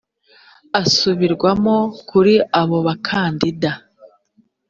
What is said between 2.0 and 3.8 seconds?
kuri abo bakandida